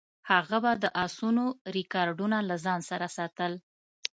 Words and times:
هغه 0.29 0.57
به 0.63 0.71
د 0.83 0.85
اسونو 1.05 1.45
ریکارډونه 1.75 2.37
له 2.49 2.55
ځان 2.65 2.79
سره 2.89 3.07
ساتل. 3.17 3.53